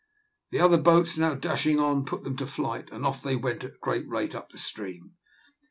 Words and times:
The 0.49 0.59
other 0.59 0.79
boats, 0.79 1.15
now 1.15 1.35
dashing 1.35 1.79
on, 1.79 2.05
put 2.05 2.23
them 2.23 2.35
to 2.37 2.47
flight, 2.47 2.89
and 2.91 3.05
off 3.05 3.21
they 3.21 3.35
went 3.35 3.63
at 3.63 3.75
a 3.75 3.79
great 3.79 4.09
rate 4.09 4.33
up 4.33 4.49
the 4.49 4.57
stream. 4.57 5.11